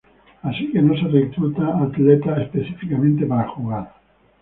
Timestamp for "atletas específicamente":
1.83-3.23